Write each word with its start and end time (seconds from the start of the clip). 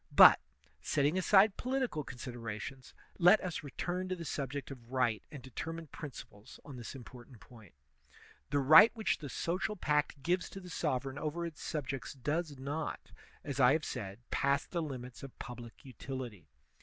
But, 0.15 0.39
setting 0.81 1.15
aside 1.15 1.57
political 1.57 2.03
considerations, 2.03 2.95
let 3.19 3.39
us 3.41 3.61
return 3.61 4.09
to 4.09 4.15
the 4.15 4.25
subject 4.25 4.71
of 4.71 4.91
right 4.91 5.21
and 5.31 5.43
determine 5.43 5.85
principles 5.85 6.59
on 6.65 6.75
this 6.75 6.95
important 6.95 7.39
point. 7.39 7.75
The 8.49 8.57
right 8.57 8.89
which 8.95 9.19
the 9.19 9.29
social 9.29 9.75
pact 9.75 10.23
gives 10.23 10.49
to 10.49 10.59
the 10.59 10.71
sovereign 10.71 11.19
over 11.19 11.45
its 11.45 11.61
subjects 11.61 12.15
does 12.15 12.57
not, 12.57 13.11
as 13.43 13.59
I 13.59 13.73
have 13.73 13.85
said, 13.85 14.17
pass 14.31 14.65
the 14.65 14.81
limits 14.81 15.21
of 15.21 15.37
public 15.37 15.85
utility. 15.85 16.47